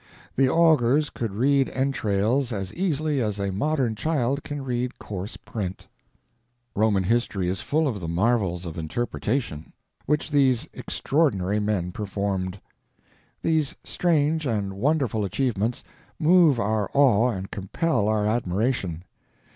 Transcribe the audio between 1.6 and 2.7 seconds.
entrails